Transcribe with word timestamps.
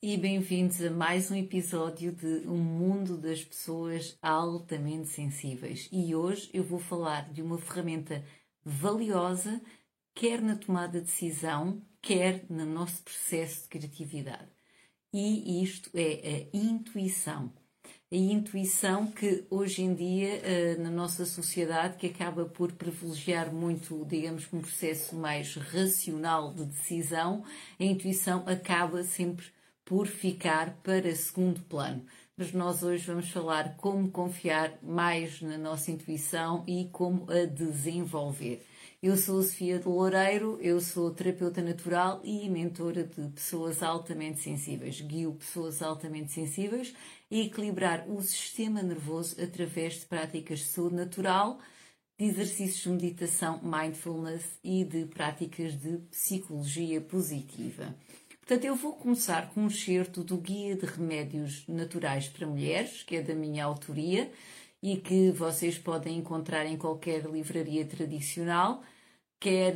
e 0.00 0.16
bem-vindos 0.16 0.80
a 0.80 0.90
mais 0.90 1.28
um 1.28 1.34
episódio 1.34 2.12
de 2.12 2.46
O 2.46 2.54
Mundo 2.54 3.18
das 3.18 3.42
Pessoas 3.44 4.16
Altamente 4.22 5.08
Sensíveis. 5.08 5.88
E 5.90 6.14
hoje 6.14 6.48
eu 6.54 6.62
vou 6.62 6.78
falar 6.78 7.32
de 7.32 7.42
uma 7.42 7.58
ferramenta 7.58 8.24
valiosa, 8.64 9.60
quer 10.14 10.40
na 10.40 10.54
tomada 10.54 11.00
de 11.00 11.06
decisão, 11.06 11.82
quer 12.00 12.44
no 12.48 12.64
nosso 12.64 13.02
processo 13.02 13.62
de 13.62 13.68
criatividade. 13.68 14.48
E 15.12 15.64
isto 15.64 15.90
é 15.92 16.48
a 16.52 16.56
intuição. 16.56 17.52
A 18.10 18.16
intuição 18.16 19.10
que 19.10 19.46
hoje 19.50 19.82
em 19.82 19.94
dia, 19.94 20.40
eh, 20.44 20.76
na 20.76 20.90
nossa 20.90 21.26
sociedade, 21.26 21.96
que 21.96 22.06
acaba 22.06 22.44
por 22.44 22.72
privilegiar 22.72 23.52
muito, 23.52 24.04
digamos, 24.04 24.46
um 24.52 24.60
processo 24.60 25.16
mais 25.16 25.56
racional 25.56 26.54
de 26.54 26.66
decisão, 26.66 27.44
a 27.80 27.84
intuição 27.84 28.44
acaba 28.46 29.02
sempre 29.02 29.46
por 29.88 30.06
ficar 30.06 30.76
para 30.82 31.16
segundo 31.16 31.62
plano. 31.62 32.04
Mas 32.36 32.52
nós 32.52 32.82
hoje 32.82 33.06
vamos 33.06 33.30
falar 33.30 33.74
como 33.78 34.10
confiar 34.10 34.78
mais 34.82 35.40
na 35.40 35.56
nossa 35.56 35.90
intuição 35.90 36.62
e 36.66 36.90
como 36.92 37.26
a 37.30 37.46
desenvolver. 37.46 38.62
Eu 39.02 39.16
sou 39.16 39.40
a 39.40 39.42
Sofia 39.42 39.78
de 39.78 39.88
Loureiro, 39.88 40.58
eu 40.60 40.78
sou 40.78 41.10
terapeuta 41.10 41.62
natural 41.62 42.20
e 42.22 42.50
mentora 42.50 43.02
de 43.02 43.28
pessoas 43.28 43.82
altamente 43.82 44.40
sensíveis. 44.40 45.00
Guio 45.00 45.32
pessoas 45.32 45.80
altamente 45.80 46.32
sensíveis 46.32 46.94
a 47.30 47.34
equilibrar 47.34 48.04
o 48.10 48.20
sistema 48.20 48.82
nervoso 48.82 49.42
através 49.42 50.00
de 50.00 50.06
práticas 50.06 50.58
de 50.58 50.66
saúde 50.66 50.96
natural, 50.96 51.58
de 52.18 52.26
exercícios 52.26 52.82
de 52.82 52.90
meditação, 52.90 53.58
mindfulness 53.62 54.44
e 54.62 54.84
de 54.84 55.06
práticas 55.06 55.80
de 55.80 55.96
psicologia 56.10 57.00
positiva. 57.00 57.96
Portanto, 58.48 58.64
eu 58.64 58.76
vou 58.76 58.94
começar 58.94 59.50
com 59.50 59.60
um 59.60 59.66
excerto 59.66 60.24
do 60.24 60.38
Guia 60.38 60.74
de 60.74 60.86
Remédios 60.86 61.66
Naturais 61.68 62.28
para 62.28 62.46
Mulheres, 62.46 63.02
que 63.02 63.16
é 63.16 63.20
da 63.20 63.34
minha 63.34 63.62
autoria 63.62 64.32
e 64.82 64.96
que 64.96 65.30
vocês 65.32 65.76
podem 65.76 66.16
encontrar 66.16 66.64
em 66.64 66.78
qualquer 66.78 67.26
livraria 67.26 67.84
tradicional, 67.84 68.82
quer 69.38 69.74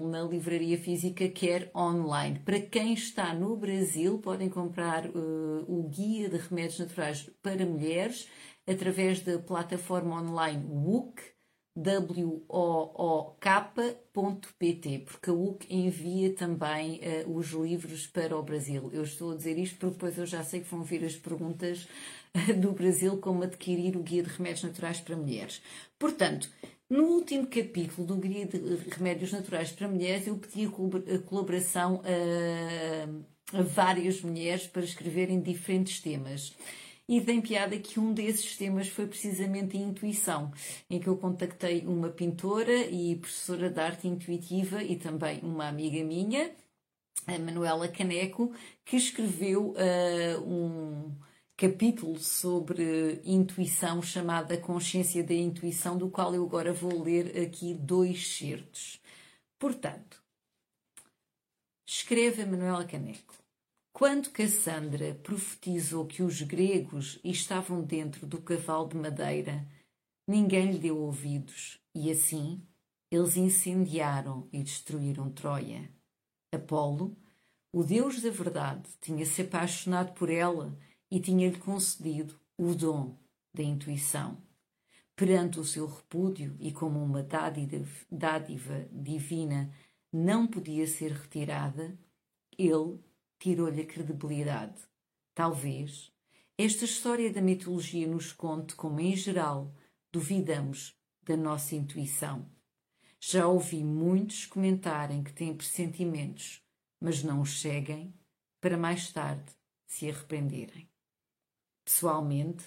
na 0.00 0.22
livraria 0.22 0.78
física, 0.78 1.28
quer 1.28 1.70
online. 1.76 2.38
Para 2.38 2.60
quem 2.60 2.94
está 2.94 3.34
no 3.34 3.54
Brasil, 3.58 4.18
podem 4.20 4.48
comprar 4.48 5.04
uh, 5.04 5.64
o 5.68 5.86
Guia 5.90 6.30
de 6.30 6.38
Remédios 6.38 6.78
Naturais 6.78 7.30
para 7.42 7.66
Mulheres 7.66 8.26
através 8.66 9.20
da 9.20 9.38
plataforma 9.38 10.18
online 10.22 10.64
WOOK, 10.66 11.20
wook.pt, 11.76 13.48
porque 15.00 15.30
a 15.30 15.32
WUC 15.32 15.66
envia 15.68 16.32
também 16.32 17.00
uh, 17.00 17.36
os 17.36 17.50
livros 17.50 18.06
para 18.06 18.36
o 18.36 18.42
Brasil. 18.42 18.90
Eu 18.92 19.02
estou 19.02 19.32
a 19.32 19.36
dizer 19.36 19.58
isto 19.58 19.76
porque 19.78 19.94
depois 19.94 20.16
eu 20.16 20.26
já 20.26 20.44
sei 20.44 20.60
que 20.60 20.70
vão 20.70 20.84
vir 20.84 21.04
as 21.04 21.16
perguntas 21.16 21.88
uh, 22.34 22.54
do 22.60 22.72
Brasil 22.72 23.18
como 23.18 23.42
adquirir 23.42 23.96
o 23.96 24.02
Guia 24.02 24.22
de 24.22 24.30
Remédios 24.30 24.62
Naturais 24.62 25.00
para 25.00 25.16
Mulheres. 25.16 25.60
Portanto, 25.98 26.48
no 26.88 27.04
último 27.04 27.46
capítulo 27.46 28.06
do 28.06 28.16
Guia 28.16 28.46
de 28.46 28.58
Remédios 28.90 29.32
Naturais 29.32 29.72
para 29.72 29.88
Mulheres, 29.88 30.28
eu 30.28 30.36
pedi 30.36 30.66
a 30.66 31.18
colaboração 31.18 32.02
a, 32.04 33.58
a 33.58 33.62
várias 33.62 34.20
mulheres 34.22 34.68
para 34.68 34.84
escreverem 34.84 35.40
diferentes 35.40 35.98
temas. 36.00 36.54
E 37.06 37.20
tem 37.20 37.40
piada 37.40 37.78
que 37.78 38.00
um 38.00 38.14
desses 38.14 38.56
temas 38.56 38.88
foi 38.88 39.06
precisamente 39.06 39.76
a 39.76 39.80
intuição, 39.80 40.50
em 40.88 40.98
que 40.98 41.06
eu 41.06 41.16
contactei 41.18 41.84
uma 41.86 42.08
pintora 42.08 42.86
e 42.86 43.16
professora 43.16 43.68
de 43.68 43.78
arte 43.78 44.08
intuitiva 44.08 44.82
e 44.82 44.96
também 44.96 45.40
uma 45.42 45.68
amiga 45.68 46.02
minha, 46.02 46.50
a 47.26 47.38
Manuela 47.38 47.88
Caneco, 47.88 48.54
que 48.84 48.96
escreveu 48.96 49.72
uh, 49.72 50.40
um 50.46 51.14
capítulo 51.56 52.18
sobre 52.18 53.20
intuição 53.24 54.02
chamado 54.02 54.52
A 54.52 54.56
Consciência 54.56 55.22
da 55.22 55.34
Intuição, 55.34 55.98
do 55.98 56.10
qual 56.10 56.34
eu 56.34 56.44
agora 56.44 56.72
vou 56.72 57.02
ler 57.02 57.38
aqui 57.42 57.74
dois 57.74 58.36
certos. 58.36 59.00
Portanto, 59.58 60.22
escreve 61.86 62.42
a 62.42 62.46
Manuela 62.46 62.84
Caneco. 62.84 63.43
Quando 63.96 64.30
Cassandra 64.30 65.14
profetizou 65.22 66.04
que 66.04 66.20
os 66.20 66.42
gregos 66.42 67.20
estavam 67.22 67.80
dentro 67.80 68.26
do 68.26 68.42
cavalo 68.42 68.88
de 68.88 68.96
madeira, 68.96 69.64
ninguém 70.26 70.72
lhe 70.72 70.78
deu 70.80 70.98
ouvidos, 70.98 71.78
e 71.94 72.10
assim 72.10 72.60
eles 73.08 73.36
incendiaram 73.36 74.48
e 74.52 74.64
destruíram 74.64 75.30
Troia. 75.30 75.88
Apolo, 76.52 77.16
o 77.72 77.84
deus 77.84 78.20
da 78.20 78.30
verdade, 78.30 78.90
tinha 79.00 79.24
se 79.24 79.42
apaixonado 79.42 80.12
por 80.14 80.28
ela 80.28 80.76
e 81.08 81.20
tinha-lhe 81.20 81.60
concedido 81.60 82.34
o 82.58 82.74
dom 82.74 83.16
da 83.54 83.62
intuição. 83.62 84.42
Perante 85.14 85.60
o 85.60 85.64
seu 85.64 85.86
repúdio 85.86 86.56
e 86.58 86.72
como 86.72 87.00
uma 87.00 87.22
dádiva 87.22 88.88
divina 88.90 89.72
não 90.12 90.48
podia 90.48 90.84
ser 90.84 91.12
retirada, 91.12 91.96
ele 92.58 92.98
tirou-lhe 93.44 93.82
a 93.82 93.86
credibilidade. 93.86 94.80
Talvez 95.34 96.10
esta 96.56 96.86
história 96.86 97.30
da 97.30 97.42
mitologia 97.42 98.08
nos 98.08 98.32
conte 98.32 98.74
como, 98.74 98.98
em 99.00 99.14
geral, 99.14 99.70
duvidamos 100.10 100.98
da 101.22 101.36
nossa 101.36 101.74
intuição. 101.74 102.50
Já 103.20 103.46
ouvi 103.46 103.84
muitos 103.84 104.46
comentarem 104.46 105.22
que 105.22 105.30
têm 105.30 105.54
pressentimentos, 105.54 106.62
mas 106.98 107.22
não 107.22 107.42
os 107.42 107.60
seguem 107.60 108.14
para 108.62 108.78
mais 108.78 109.12
tarde 109.12 109.52
se 109.86 110.08
arrependerem. 110.08 110.88
Pessoalmente, 111.84 112.64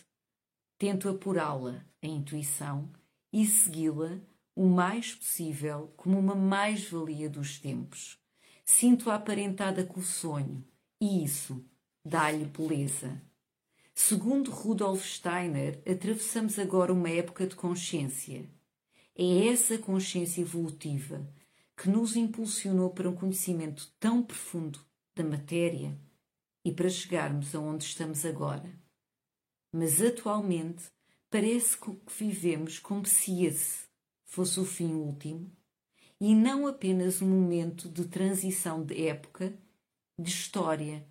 tento 0.77 1.09
apurá-la, 1.09 1.83
a 2.03 2.05
intuição, 2.05 2.93
e 3.33 3.47
segui-la 3.47 4.19
o 4.55 4.67
mais 4.67 5.15
possível 5.15 5.91
como 5.97 6.19
uma 6.19 6.35
mais-valia 6.35 7.27
dos 7.27 7.59
tempos 7.59 8.21
Sinto-a 8.69 9.15
aparentada 9.15 9.85
com 9.85 10.01
o 10.01 10.03
sonho, 10.03 10.61
e 10.99 11.23
isso 11.23 11.65
dá-lhe 12.05 12.43
beleza. 12.45 13.19
Segundo 13.95 14.51
Rudolf 14.51 15.03
Steiner, 15.03 15.81
atravessamos 15.89 16.59
agora 16.59 16.91
uma 16.91 17.09
época 17.09 17.47
de 17.47 17.55
consciência. 17.55 18.45
É 19.15 19.47
essa 19.47 19.77
consciência 19.77 20.41
evolutiva 20.41 21.25
que 21.77 21.89
nos 21.89 22.17
impulsionou 22.17 22.89
para 22.89 23.09
um 23.09 23.15
conhecimento 23.15 23.89
tão 23.97 24.21
profundo 24.21 24.85
da 25.15 25.23
matéria 25.23 25.97
e 26.63 26.71
para 26.71 26.89
chegarmos 26.89 27.55
aonde 27.55 27.85
estamos 27.85 28.25
agora. 28.25 28.69
Mas 29.71 30.01
atualmente 30.01 30.91
parece 31.31 31.77
que 31.77 31.97
vivemos 32.19 32.79
como 32.79 33.05
se 33.05 33.45
esse 33.45 33.87
fosse 34.25 34.59
o 34.59 34.65
fim 34.65 34.91
último 34.93 35.56
e 36.19 36.33
não 36.33 36.65
apenas 36.65 37.21
um 37.21 37.27
momento 37.27 37.89
de 37.89 38.05
transição 38.07 38.83
de 38.83 39.07
época, 39.07 39.57
de 40.19 40.29
história 40.29 41.05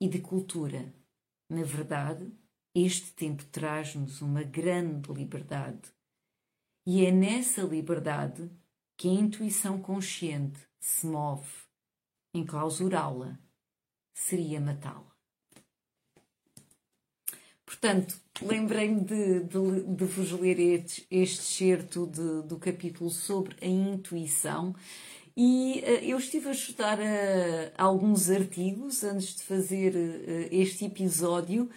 e 0.00 0.08
de 0.08 0.20
cultura. 0.20 0.92
Na 1.48 1.62
verdade, 1.62 2.32
este 2.74 3.12
tempo 3.12 3.44
traz-nos 3.46 4.20
uma 4.20 4.42
grande 4.42 5.12
liberdade. 5.12 5.92
E 6.86 7.06
é 7.06 7.12
nessa 7.12 7.62
liberdade 7.62 8.50
que 8.96 9.08
a 9.08 9.12
intuição 9.12 9.80
consciente 9.80 10.60
se 10.80 11.06
move. 11.06 11.48
Enclausurá-la 12.34 13.38
seria 14.12 14.60
matá-la. 14.60 15.11
Portanto, 17.72 18.14
lembrei-me 18.42 19.00
de, 19.00 19.40
de, 19.40 19.80
de, 19.96 20.04
vos 20.04 20.30
ler 20.32 20.60
este, 20.60 21.06
este 21.10 21.42
certo 21.42 22.06
de, 22.06 22.42
do 22.46 22.58
capítulo 22.58 23.08
sobre 23.08 23.56
a 23.62 23.66
intuição. 23.66 24.74
E 25.34 25.82
uh, 25.82 26.04
eu 26.04 26.18
estive 26.18 26.50
a 26.50 26.52
estudar 26.52 26.98
uh, 26.98 27.02
alguns 27.78 28.28
artigos 28.28 29.02
antes 29.02 29.36
de 29.36 29.42
fazer 29.44 29.94
uh, 29.94 30.48
este 30.50 30.84
episódio 30.84 31.70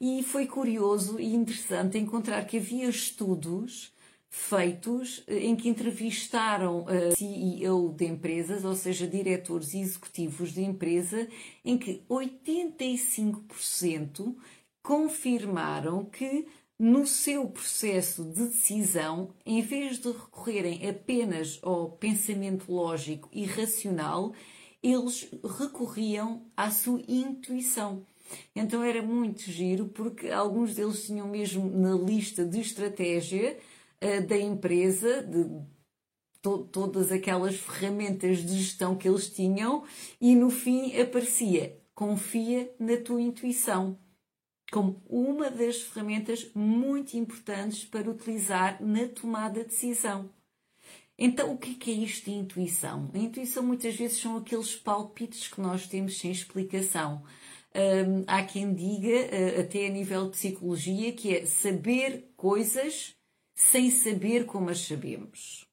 e 0.00 0.22
foi 0.22 0.46
curioso 0.46 1.18
e 1.18 1.34
interessante 1.34 1.98
encontrar 1.98 2.46
que 2.46 2.58
havia 2.58 2.88
estudos 2.88 3.92
feitos 4.32 5.24
em 5.26 5.56
que 5.56 5.68
entrevistaram 5.68 6.86
CEO 7.16 7.92
de 7.92 8.06
empresas, 8.06 8.64
ou 8.64 8.76
seja, 8.76 9.04
diretores 9.04 9.74
executivos 9.74 10.52
de 10.52 10.62
empresa, 10.62 11.26
em 11.64 11.76
que 11.76 12.04
85% 12.08 14.36
confirmaram 14.82 16.04
que 16.04 16.46
no 16.78 17.06
seu 17.06 17.46
processo 17.46 18.24
de 18.24 18.46
decisão, 18.46 19.34
em 19.44 19.60
vez 19.60 19.98
de 19.98 20.08
recorrerem 20.08 20.88
apenas 20.88 21.58
ao 21.62 21.90
pensamento 21.90 22.72
lógico 22.72 23.28
e 23.32 23.44
racional, 23.44 24.32
eles 24.82 25.28
recorriam 25.58 26.46
à 26.56 26.70
sua 26.70 27.02
intuição. 27.06 28.06
Então 28.56 28.82
era 28.82 29.02
muito 29.02 29.42
giro 29.42 29.88
porque 29.88 30.30
alguns 30.30 30.74
deles 30.74 31.04
tinham 31.04 31.28
mesmo 31.28 31.68
na 31.68 31.94
lista 31.94 32.46
de 32.46 32.60
estratégia 32.60 33.58
uh, 34.02 34.26
da 34.26 34.38
empresa, 34.38 35.22
de 35.22 35.60
to 36.40 36.64
todas 36.72 37.12
aquelas 37.12 37.56
ferramentas 37.56 38.38
de 38.38 38.56
gestão 38.56 38.96
que 38.96 39.06
eles 39.06 39.28
tinham, 39.28 39.84
e 40.18 40.34
no 40.34 40.48
fim 40.48 40.98
aparecia: 40.98 41.78
confia 41.94 42.74
na 42.78 42.96
tua 42.96 43.20
intuição 43.20 43.98
como 44.70 45.02
uma 45.08 45.50
das 45.50 45.82
ferramentas 45.82 46.50
muito 46.54 47.16
importantes 47.16 47.84
para 47.84 48.10
utilizar 48.10 48.82
na 48.82 49.08
tomada 49.08 49.62
de 49.62 49.70
decisão. 49.70 50.30
Então, 51.18 51.52
o 51.52 51.58
que 51.58 51.90
é 51.90 51.94
isto 51.94 52.30
de 52.30 52.30
intuição? 52.30 53.10
A 53.12 53.18
intuição 53.18 53.62
muitas 53.62 53.94
vezes 53.94 54.18
são 54.18 54.38
aqueles 54.38 54.74
palpites 54.74 55.48
que 55.48 55.60
nós 55.60 55.86
temos 55.86 56.18
sem 56.18 56.30
explicação. 56.30 57.22
Um, 57.74 58.24
há 58.26 58.42
quem 58.42 58.72
diga, 58.72 59.08
uh, 59.08 59.60
até 59.60 59.86
a 59.86 59.90
nível 59.90 60.24
de 60.24 60.30
psicologia, 60.30 61.12
que 61.12 61.36
é 61.36 61.46
saber 61.46 62.32
coisas 62.36 63.14
sem 63.54 63.90
saber 63.90 64.46
como 64.46 64.70
as 64.70 64.80
sabemos. 64.80 65.69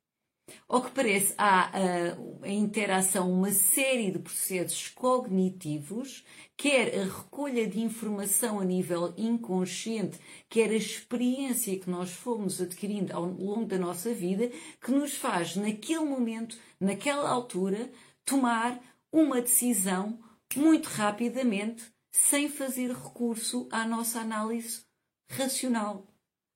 Ao 0.68 0.82
que 0.82 0.92
parece, 0.92 1.34
há 1.38 1.72
uh, 1.72 2.44
a 2.44 2.50
interação, 2.50 3.32
uma 3.32 3.52
série 3.52 4.12
de 4.12 4.20
processos 4.20 4.90
cognitivos, 4.90 6.26
quer 6.56 7.00
a 7.00 7.04
recolha 7.04 7.68
de 7.68 7.82
informação 7.82 8.60
a 8.60 8.66
nível 8.66 9.14
inconsciente, 9.18 10.20
quer 10.50 10.70
a 10.70 10.76
experiência 10.76 11.78
que 11.78 11.90
nós 11.90 12.12
fomos 12.12 12.62
adquirindo 12.62 13.14
ao 13.14 13.26
longo 13.26 13.66
da 13.66 13.78
nossa 13.78 14.14
vida, 14.14 14.50
que 14.82 14.92
nos 14.92 15.14
faz, 15.16 15.56
naquele 15.56 16.06
momento, 16.06 16.58
naquela 16.80 17.30
altura, 17.30 17.92
tomar 18.24 18.80
uma 19.12 19.42
decisão 19.42 20.20
muito 20.56 20.88
rapidamente, 20.88 21.84
sem 22.10 22.50
fazer 22.50 22.92
recurso 22.92 23.68
à 23.72 23.86
nossa 23.86 24.22
análise 24.22 24.82
racional, 25.30 26.08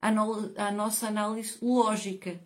à, 0.01 0.11
no 0.11 0.53
à 0.57 0.71
nossa 0.71 1.07
análise 1.07 1.57
lógica 1.61 2.41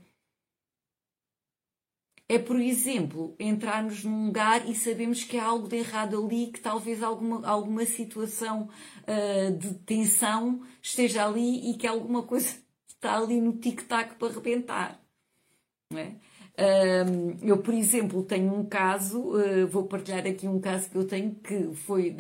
é, 2.28 2.40
por 2.40 2.60
exemplo, 2.60 3.36
entrarmos 3.40 4.04
num 4.04 4.26
lugar 4.26 4.68
e 4.68 4.74
sabemos 4.74 5.24
que 5.24 5.38
há 5.38 5.46
algo 5.46 5.68
de 5.68 5.78
errado 5.78 6.24
ali, 6.24 6.48
que 6.52 6.60
talvez 6.60 7.04
alguma, 7.04 7.48
alguma 7.48 7.86
situação 7.86 8.68
uh, 9.04 9.58
de 9.58 9.76
tensão 9.86 10.62
esteja 10.82 11.28
ali 11.28 11.70
e 11.70 11.78
que 11.78 11.86
alguma 11.86 12.24
coisa 12.24 12.58
está 12.88 13.18
ali 13.18 13.40
no 13.40 13.58
tic-tac 13.58 14.16
para 14.16 14.28
arrebentar. 14.30 15.00
Não 15.92 16.00
é? 16.00 16.16
Eu, 17.42 17.58
por 17.58 17.74
exemplo, 17.74 18.24
tenho 18.24 18.54
um 18.54 18.66
caso, 18.66 19.20
uh, 19.20 19.68
vou 19.68 19.84
partilhar 19.84 20.26
aqui 20.26 20.48
um 20.48 20.60
caso 20.60 20.90
que 20.90 20.96
eu 20.96 21.06
tenho 21.06 21.36
que 21.36 21.74
foi 21.74 22.16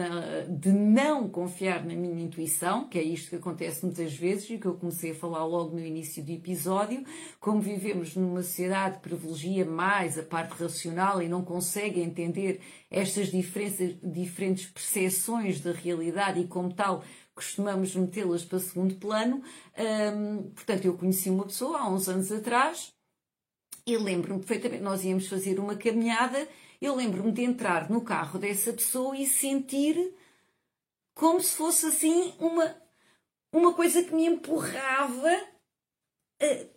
de 0.49 0.71
não 0.71 1.29
confiar 1.29 1.85
na 1.85 1.93
minha 1.93 2.21
intuição, 2.21 2.89
que 2.89 2.99
é 2.99 3.01
isto 3.01 3.29
que 3.29 3.37
acontece 3.37 3.85
muitas 3.85 4.13
vezes 4.13 4.49
e 4.49 4.57
que 4.57 4.65
eu 4.65 4.73
comecei 4.73 5.11
a 5.11 5.15
falar 5.15 5.45
logo 5.45 5.75
no 5.75 5.79
início 5.79 6.21
do 6.21 6.31
episódio. 6.31 7.03
Como 7.39 7.61
vivemos 7.61 8.15
numa 8.15 8.43
sociedade 8.43 8.97
que 8.97 9.09
privilegia 9.09 9.65
mais 9.65 10.19
a 10.19 10.23
parte 10.23 10.61
racional 10.61 11.21
e 11.21 11.29
não 11.29 11.41
consegue 11.41 12.01
entender 12.01 12.59
estas 12.91 13.31
diferentes 13.31 14.65
percepções 14.65 15.61
da 15.61 15.71
realidade 15.71 16.41
e, 16.41 16.47
como 16.47 16.73
tal, 16.73 17.03
costumamos 17.33 17.95
metê-las 17.95 18.43
para 18.43 18.59
segundo 18.59 18.95
plano. 18.95 19.41
Portanto, 20.55 20.85
eu 20.85 20.97
conheci 20.97 21.29
uma 21.29 21.45
pessoa 21.45 21.79
há 21.79 21.89
uns 21.89 22.09
anos 22.09 22.31
atrás 22.31 22.94
e 23.85 23.97
lembro-me 23.97 24.39
perfeitamente, 24.39 24.83
nós 24.83 25.03
íamos 25.03 25.27
fazer 25.27 25.59
uma 25.59 25.75
caminhada, 25.75 26.47
eu 26.81 26.95
lembro-me 26.95 27.31
de 27.31 27.43
entrar 27.43 27.89
no 27.89 28.01
carro 28.01 28.39
dessa 28.39 28.73
pessoa 28.73 29.15
e 29.15 29.25
sentir 29.25 30.13
como 31.13 31.39
se 31.39 31.55
fosse 31.55 31.85
assim 31.85 32.33
uma, 32.39 32.75
uma 33.51 33.73
coisa 33.73 34.03
que 34.03 34.13
me 34.13 34.25
empurrava 34.25 35.31
uh, 36.41 36.69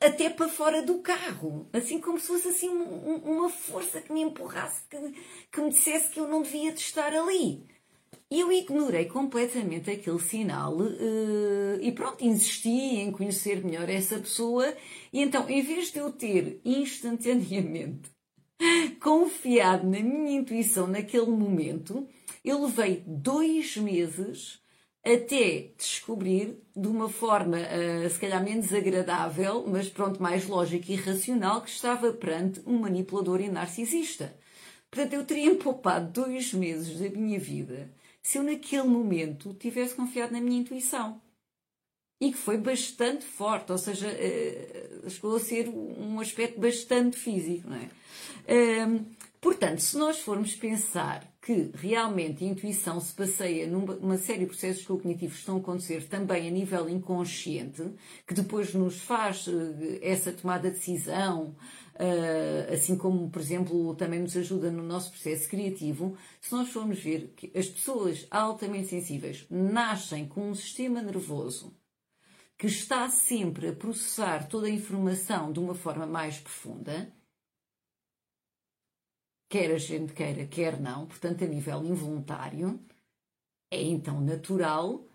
até 0.00 0.28
para 0.28 0.48
fora 0.48 0.82
do 0.82 0.98
carro. 1.00 1.68
Assim 1.72 2.00
como 2.00 2.18
se 2.18 2.26
fosse 2.26 2.48
assim 2.48 2.68
um, 2.68 3.16
uma 3.16 3.48
força 3.48 4.00
que 4.00 4.12
me 4.12 4.22
empurrasse, 4.22 4.82
que, 4.88 4.96
que 5.50 5.60
me 5.60 5.70
dissesse 5.70 6.10
que 6.10 6.20
eu 6.20 6.28
não 6.28 6.42
devia 6.42 6.72
de 6.72 6.80
estar 6.80 7.14
ali. 7.14 7.66
E 8.30 8.40
eu 8.40 8.50
ignorei 8.50 9.04
completamente 9.04 9.88
aquele 9.90 10.18
sinal 10.18 10.76
uh, 10.76 11.78
e 11.80 11.92
pronto, 11.92 12.24
insisti 12.24 12.68
em 12.68 13.12
conhecer 13.12 13.64
melhor 13.64 13.88
essa 13.88 14.18
pessoa. 14.18 14.74
E 15.12 15.20
então, 15.20 15.48
em 15.48 15.62
vez 15.62 15.92
de 15.92 15.98
eu 15.98 16.10
ter 16.10 16.60
instantaneamente 16.64 18.10
confiado 19.00 19.88
na 19.88 20.00
minha 20.00 20.40
intuição 20.40 20.88
naquele 20.88 21.30
momento, 21.30 22.08
eu 22.44 22.64
levei 22.64 23.04
dois 23.06 23.76
meses 23.76 24.60
até 25.04 25.70
descobrir 25.78 26.58
de 26.74 26.88
uma 26.88 27.08
forma 27.08 27.58
uh, 27.58 28.10
se 28.10 28.18
calhar 28.18 28.42
menos 28.42 28.74
agradável, 28.74 29.64
mas 29.68 29.88
pronto, 29.88 30.20
mais 30.20 30.48
lógica 30.48 30.90
e 30.90 30.96
racional, 30.96 31.62
que 31.62 31.70
estava 31.70 32.12
perante 32.12 32.60
um 32.66 32.78
manipulador 32.80 33.40
e 33.40 33.48
narcisista. 33.48 34.36
Portanto, 34.90 35.12
eu 35.12 35.24
teria 35.24 35.54
poupado 35.62 36.10
dois 36.10 36.52
meses 36.52 36.98
da 36.98 37.08
minha 37.08 37.38
vida 37.38 37.88
se 38.26 38.38
eu 38.38 38.42
naquele 38.42 38.82
momento 38.82 39.54
tivesse 39.54 39.94
confiado 39.94 40.32
na 40.32 40.40
minha 40.40 40.58
intuição. 40.58 41.22
E 42.20 42.32
que 42.32 42.36
foi 42.36 42.58
bastante 42.58 43.24
forte, 43.24 43.70
ou 43.70 43.78
seja, 43.78 44.08
uh, 44.08 45.08
chegou 45.08 45.36
a 45.36 45.38
ser 45.38 45.68
um 45.68 46.18
aspecto 46.18 46.58
bastante 46.58 47.16
físico, 47.16 47.70
não 47.70 47.76
é? 47.76 47.88
Uh, 48.88 49.06
portanto, 49.40 49.78
se 49.78 49.96
nós 49.96 50.18
formos 50.18 50.56
pensar 50.56 51.24
que 51.40 51.70
realmente 51.74 52.42
a 52.42 52.48
intuição 52.48 53.00
se 53.00 53.14
passeia 53.14 53.68
numa 53.68 54.18
série 54.18 54.40
de 54.40 54.46
processos 54.46 54.84
cognitivos 54.84 55.34
que 55.34 55.40
estão 55.42 55.58
a 55.58 55.60
acontecer 55.60 56.08
também 56.08 56.48
a 56.48 56.50
nível 56.50 56.88
inconsciente, 56.88 57.84
que 58.26 58.34
depois 58.34 58.74
nos 58.74 58.98
faz 58.98 59.46
uh, 59.46 59.52
essa 60.02 60.32
tomada 60.32 60.68
de 60.68 60.78
decisão, 60.78 61.54
assim 62.72 62.96
como, 62.96 63.30
por 63.30 63.40
exemplo, 63.40 63.94
também 63.94 64.20
nos 64.20 64.36
ajuda 64.36 64.70
no 64.70 64.82
nosso 64.82 65.10
processo 65.10 65.48
criativo, 65.48 66.16
se 66.40 66.52
nós 66.52 66.68
formos 66.68 66.98
ver 66.98 67.32
que 67.36 67.50
as 67.56 67.68
pessoas 67.68 68.26
altamente 68.30 68.88
sensíveis 68.88 69.46
nascem 69.50 70.28
com 70.28 70.50
um 70.50 70.54
sistema 70.54 71.02
nervoso 71.02 71.74
que 72.58 72.66
está 72.66 73.08
sempre 73.08 73.68
a 73.68 73.72
processar 73.74 74.48
toda 74.48 74.66
a 74.66 74.70
informação 74.70 75.52
de 75.52 75.60
uma 75.60 75.74
forma 75.74 76.06
mais 76.06 76.38
profunda, 76.38 77.12
quer 79.48 79.70
a 79.72 79.78
gente 79.78 80.12
queira, 80.14 80.46
quer 80.46 80.80
não, 80.80 81.06
portanto, 81.06 81.44
a 81.44 81.46
nível 81.46 81.84
involuntário, 81.84 82.80
é 83.70 83.82
então 83.82 84.20
natural 84.20 85.06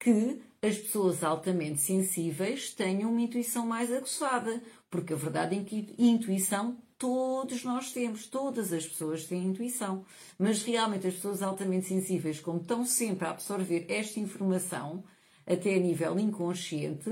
que 0.00 0.42
as 0.60 0.76
pessoas 0.76 1.22
altamente 1.22 1.80
sensíveis 1.80 2.74
tenham 2.74 3.10
uma 3.10 3.20
intuição 3.20 3.64
mais 3.66 3.92
aguçada, 3.92 4.62
porque 4.90 5.12
a 5.12 5.16
verdade 5.16 5.56
é 5.56 5.64
que 5.64 5.94
intuição 5.98 6.76
todos 6.98 7.62
nós 7.64 7.92
temos, 7.92 8.26
todas 8.26 8.72
as 8.72 8.86
pessoas 8.86 9.24
têm 9.24 9.46
intuição, 9.46 10.04
mas 10.38 10.62
realmente 10.62 11.06
as 11.06 11.14
pessoas 11.14 11.42
altamente 11.42 11.86
sensíveis, 11.86 12.40
como 12.40 12.60
estão 12.60 12.84
sempre 12.84 13.26
a 13.26 13.30
absorver 13.30 13.86
esta 13.88 14.18
informação, 14.18 15.04
até 15.46 15.74
a 15.74 15.78
nível 15.78 16.18
inconsciente, 16.18 17.08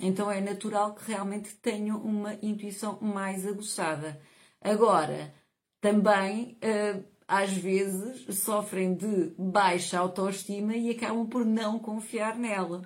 então 0.00 0.30
é 0.30 0.40
natural 0.40 0.94
que 0.94 1.10
realmente 1.10 1.54
tenham 1.56 1.98
uma 1.98 2.34
intuição 2.42 2.98
mais 3.00 3.46
aguçada. 3.46 4.20
Agora, 4.60 5.32
também 5.80 6.58
uh, 6.62 7.04
às 7.26 7.52
vezes 7.52 8.36
sofrem 8.36 8.94
de 8.94 9.32
baixa 9.38 9.98
autoestima 9.98 10.76
e 10.76 10.90
acabam 10.90 11.26
por 11.26 11.44
não 11.44 11.78
confiar 11.78 12.36
nela. 12.36 12.82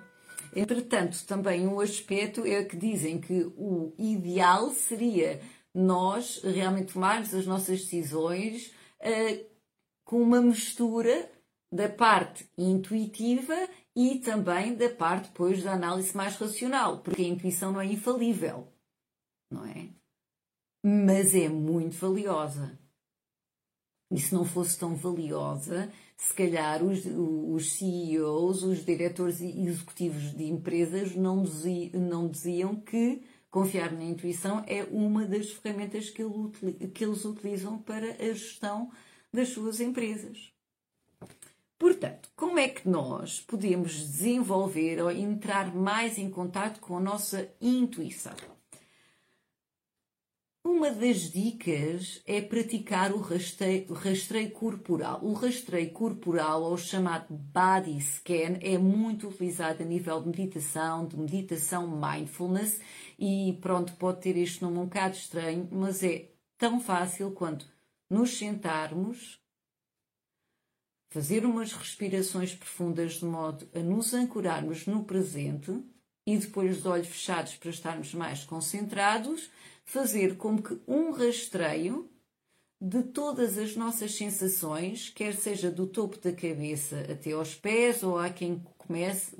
Entretanto, 0.55 1.25
também 1.25 1.67
um 1.67 1.79
aspecto 1.79 2.45
é 2.45 2.63
que 2.63 2.77
dizem 2.77 3.19
que 3.19 3.43
o 3.57 3.93
ideal 3.97 4.69
seria 4.71 5.41
nós 5.73 6.41
realmente 6.43 6.93
tomarmos 6.93 7.33
as 7.33 7.45
nossas 7.45 7.81
decisões 7.81 8.73
uh, 8.99 9.45
com 10.05 10.21
uma 10.21 10.41
mistura 10.41 11.31
da 11.71 11.89
parte 11.89 12.47
intuitiva 12.55 13.55
e 13.95 14.19
também 14.19 14.75
da 14.75 14.89
parte 14.89 15.29
depois 15.29 15.63
da 15.63 15.73
análise 15.73 16.15
mais 16.15 16.35
racional, 16.35 16.99
porque 16.99 17.23
a 17.23 17.27
intuição 17.27 17.71
não 17.71 17.81
é 17.81 17.85
infalível, 17.85 18.67
não 19.51 19.65
é? 19.65 19.89
Mas 20.85 21.33
é 21.33 21.49
muito 21.49 21.95
valiosa. 21.95 22.77
E 24.13 24.19
se 24.19 24.31
não 24.31 24.45
fosse 24.45 24.77
tão 24.77 24.95
valiosa, 24.95 25.91
se 26.15 26.35
calhar 26.35 26.83
os, 26.83 27.03
os 27.03 27.73
CEOs, 27.73 28.61
os 28.61 28.85
diretores 28.85 29.41
executivos 29.41 30.35
de 30.35 30.43
empresas 30.45 31.15
não 31.15 31.41
diziam, 31.41 31.99
não 31.99 32.27
diziam 32.27 32.75
que 32.75 33.23
confiar 33.49 33.91
na 33.91 34.03
intuição 34.03 34.63
é 34.67 34.83
uma 34.91 35.25
das 35.25 35.49
ferramentas 35.49 36.11
que, 36.11 36.21
ele, 36.21 36.89
que 36.89 37.03
eles 37.03 37.25
utilizam 37.25 37.79
para 37.79 38.11
a 38.11 38.33
gestão 38.33 38.91
das 39.33 39.49
suas 39.49 39.79
empresas. 39.79 40.53
Portanto, 41.79 42.29
como 42.35 42.59
é 42.59 42.67
que 42.67 42.87
nós 42.87 43.41
podemos 43.41 43.93
desenvolver 43.93 45.01
ou 45.01 45.09
entrar 45.09 45.75
mais 45.75 46.19
em 46.19 46.29
contato 46.29 46.79
com 46.79 46.97
a 46.97 47.01
nossa 47.01 47.51
intuição? 47.59 48.35
Uma 50.65 50.91
das 50.91 51.29
dicas 51.29 52.21
é 52.25 52.39
praticar 52.39 53.11
o 53.11 53.19
rastreio, 53.19 53.93
rastreio, 53.93 54.49
corporal. 54.51 55.19
O 55.21 55.33
rastreio 55.33 55.91
corporal, 55.91 56.63
ou 56.63 56.77
chamado 56.77 57.25
body 57.33 57.99
scan, 57.99 58.57
é 58.61 58.77
muito 58.77 59.27
utilizado 59.27 59.83
a 59.83 59.85
nível 59.85 60.21
de 60.21 60.27
meditação, 60.29 61.05
de 61.05 61.17
meditação 61.17 61.85
mindfulness, 61.99 62.79
e 63.19 63.57
pronto, 63.61 63.91
pode 63.97 64.21
ter 64.21 64.37
este 64.37 64.61
nome 64.61 64.77
um 64.77 64.85
bocado 64.85 65.17
estranho, 65.17 65.67
mas 65.69 66.01
é 66.01 66.29
tão 66.57 66.79
fácil 66.79 67.31
quanto 67.31 67.67
nos 68.09 68.37
sentarmos, 68.37 69.41
fazer 71.09 71.45
umas 71.45 71.73
respirações 71.73 72.55
profundas 72.55 73.15
de 73.15 73.25
modo 73.25 73.67
a 73.75 73.79
nos 73.79 74.13
ancorarmos 74.13 74.87
no 74.87 75.03
presente 75.03 75.77
e 76.25 76.37
depois 76.37 76.81
de 76.81 76.87
olhos 76.87 77.07
fechados 77.07 77.55
para 77.55 77.69
estarmos 77.69 78.13
mais 78.13 78.45
concentrados 78.45 79.49
fazer 79.85 80.37
como 80.37 80.61
que 80.61 80.79
um 80.87 81.11
rastreio 81.11 82.09
de 82.79 83.01
todas 83.03 83.57
as 83.57 83.75
nossas 83.75 84.15
sensações, 84.15 85.09
quer 85.09 85.33
seja 85.35 85.71
do 85.71 85.87
topo 85.87 86.19
da 86.19 86.33
cabeça 86.33 86.99
até 87.09 87.31
aos 87.31 87.55
pés, 87.55 88.03
ou 88.03 88.17
há 88.17 88.29
quem 88.29 88.61
comece 88.77 89.37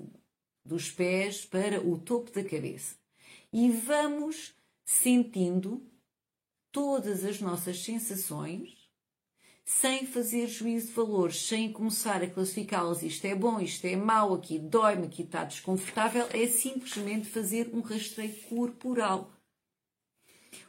dos 0.65 0.89
pés 0.89 1.45
para 1.45 1.81
o 1.85 1.97
topo 1.97 2.31
da 2.31 2.43
cabeça. 2.43 2.95
E 3.51 3.69
vamos 3.69 4.55
sentindo 4.85 5.85
todas 6.71 7.23
as 7.25 7.41
nossas 7.41 7.83
sensações 7.83 8.83
sem 9.65 10.05
fazer 10.05 10.47
juízo 10.47 10.87
de 10.87 10.93
valores, 10.93 11.45
sem 11.47 11.71
começar 11.71 12.21
a 12.21 12.29
classificá-las, 12.29 13.01
isto 13.01 13.25
é 13.25 13.33
bom, 13.33 13.59
isto 13.61 13.85
é 13.85 13.95
mau, 13.95 14.33
aqui 14.33 14.59
dói-me, 14.59 15.05
aqui 15.05 15.21
está 15.21 15.43
desconfortável, 15.45 16.27
é 16.31 16.47
simplesmente 16.47 17.27
fazer 17.27 17.69
um 17.73 17.79
rastreio 17.79 18.35
corporal. 18.49 19.31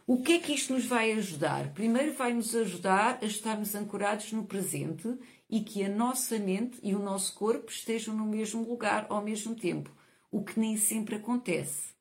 O 0.06 0.20
que 0.20 0.32
é 0.32 0.38
que 0.38 0.52
isto 0.52 0.74
nos 0.74 0.84
vai 0.84 1.12
ajudar? 1.12 1.72
Primeiro, 1.72 2.12
vai 2.12 2.34
nos 2.34 2.54
ajudar 2.54 3.18
a 3.22 3.24
estarmos 3.24 3.74
ancorados 3.74 4.32
no 4.32 4.44
presente 4.44 5.08
e 5.48 5.60
que 5.60 5.82
a 5.82 5.88
nossa 5.88 6.38
mente 6.38 6.78
e 6.82 6.94
o 6.94 6.98
nosso 6.98 7.34
corpo 7.34 7.70
estejam 7.70 8.14
no 8.14 8.26
mesmo 8.26 8.68
lugar 8.68 9.06
ao 9.08 9.24
mesmo 9.24 9.54
tempo, 9.54 9.90
o 10.30 10.44
que 10.44 10.60
nem 10.60 10.76
sempre 10.76 11.14
acontece. 11.14 11.94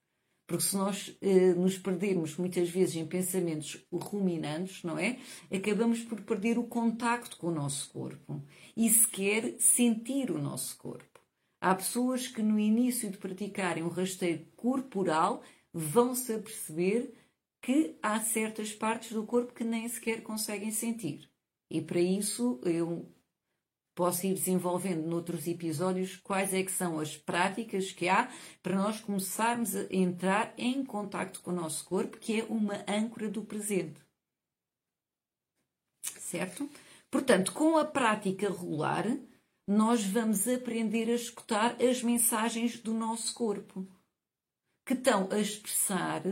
Porque 0.45 0.65
se 0.65 0.75
nós 0.75 1.15
eh, 1.21 1.53
nos 1.53 1.77
perdermos 1.77 2.35
muitas 2.35 2.69
vezes 2.69 2.97
em 2.97 3.05
pensamentos 3.05 3.81
ruminantes, 3.89 4.83
não 4.83 4.99
é? 4.99 5.17
Acabamos 5.49 6.01
por 6.01 6.19
perder 6.21 6.57
o 6.57 6.63
contacto 6.63 7.37
com 7.37 7.47
o 7.47 7.55
nosso 7.55 7.89
corpo 7.89 8.43
e 8.75 8.89
sequer 8.89 9.55
sentir 9.59 10.29
o 10.29 10.41
nosso 10.41 10.77
corpo. 10.77 11.21
Há 11.61 11.73
pessoas 11.73 12.27
que 12.27 12.41
no 12.41 12.59
início 12.59 13.09
de 13.09 13.17
praticarem 13.17 13.81
um 13.81 13.87
rasteiro 13.87 14.45
corporal 14.57 15.41
vão-se 15.73 16.33
aperceber 16.33 17.13
que 17.63 17.97
há 18.03 18.19
certas 18.19 18.73
partes 18.73 19.13
do 19.13 19.25
corpo 19.25 19.53
que 19.53 19.63
nem 19.63 19.87
sequer 19.87 20.21
conseguem 20.21 20.69
sentir. 20.69 21.29
E 21.71 21.81
para 21.81 22.01
isso 22.01 22.59
eu 22.65 23.09
posso 23.95 24.27
ir 24.27 24.33
desenvolvendo 24.33 25.07
noutros 25.07 25.47
episódios 25.47 26.17
quais 26.17 26.53
é 26.53 26.61
que 26.61 26.71
são 26.71 26.99
as 26.99 27.15
práticas 27.15 27.93
que 27.93 28.09
há 28.09 28.29
para 28.61 28.75
nós 28.75 28.99
começarmos 28.99 29.77
a 29.77 29.87
entrar 29.89 30.53
em 30.57 30.83
contacto 30.83 31.41
com 31.41 31.51
o 31.51 31.55
nosso 31.55 31.85
corpo, 31.85 32.17
que 32.17 32.41
é 32.41 32.43
uma 32.43 32.83
âncora 32.85 33.29
do 33.29 33.45
presente. 33.45 34.01
Certo? 36.19 36.69
Portanto, 37.09 37.53
com 37.53 37.77
a 37.77 37.85
prática 37.85 38.49
regular, 38.49 39.05
nós 39.65 40.03
vamos 40.03 40.49
aprender 40.49 41.09
a 41.09 41.15
escutar 41.15 41.81
as 41.81 42.03
mensagens 42.03 42.77
do 42.77 42.93
nosso 42.93 43.33
corpo, 43.33 43.87
que 44.85 44.93
estão 44.93 45.29
a 45.31 45.39
expressar 45.39 46.23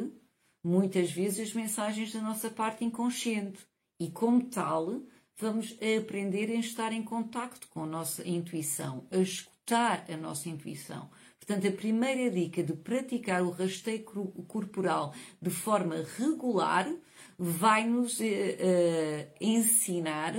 muitas 0.64 1.12
vezes 1.12 1.50
as 1.50 1.54
mensagens 1.54 2.14
da 2.14 2.22
nossa 2.22 2.50
parte 2.50 2.86
inconsciente 2.86 3.60
e, 4.00 4.10
como 4.10 4.44
tal, 4.50 5.02
vamos 5.38 5.78
aprender 6.00 6.52
a 6.52 6.56
estar 6.56 6.92
em 6.92 7.04
contacto 7.04 7.68
com 7.70 7.84
a 7.84 7.88
nossa 7.88 8.28
intuição, 8.28 9.08
a 9.12 9.18
escutar 9.18 10.06
a 10.10 10.18
nossa 10.18 10.50
intuição. 10.50 11.10
Portanto, 11.40 11.68
a 11.68 11.72
primeira 11.72 12.30
dica 12.30 12.64
de 12.64 12.74
praticar 12.74 13.42
o 13.42 13.50
rasteio 13.50 14.04
corporal 14.04 15.14
de 15.42 15.50
forma 15.50 16.06
regular 16.18 16.88
vai 17.38 17.88
nos 17.88 18.20
uh, 18.20 18.24
uh, 18.24 19.34
ensinar 19.42 20.36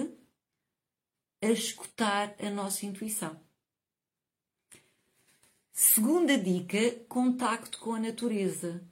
a 1.43 1.47
escutar 1.47 2.37
a 2.41 2.49
nossa 2.51 2.87
intuição. 2.87 3.39
Segunda 5.73 6.39
dica: 6.39 6.79
contacto 7.09 7.81
com 7.81 7.95
a 7.95 7.99
natureza. 7.99 8.87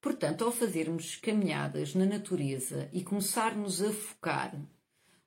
Portanto, 0.00 0.44
ao 0.44 0.52
fazermos 0.52 1.16
caminhadas 1.16 1.94
na 1.94 2.06
natureza 2.06 2.88
e 2.92 3.02
começarmos 3.02 3.82
a 3.82 3.92
focar 3.92 4.58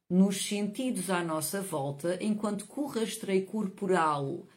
nos 0.09 0.45
sentidos 0.47 1.09
à 1.09 1.23
nossa 1.23 1.61
volta, 1.61 2.17
enquanto 2.21 2.67
que 2.67 2.79
o 2.79 2.85
rastreio 2.85 3.45
corporal 3.45 4.47